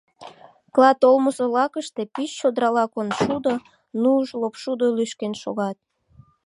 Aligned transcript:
Клат 0.73 0.99
олмысо 1.09 1.45
лакыште 1.55 2.01
пич 2.13 2.29
чодрала 2.39 2.85
коншудо, 2.93 3.53
нуж, 4.01 4.27
лопшудо 4.41 4.85
лӱшкен 4.97 5.33
шогат. 5.41 5.77